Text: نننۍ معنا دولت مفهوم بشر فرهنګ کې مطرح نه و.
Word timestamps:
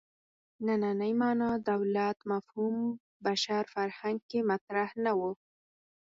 نننۍ 0.65 1.11
معنا 1.21 1.49
دولت 1.69 2.17
مفهوم 2.31 2.75
بشر 3.25 3.61
فرهنګ 3.73 4.17
کې 4.29 4.39
مطرح 4.49 4.89
نه 5.03 5.11
و. 5.17 5.19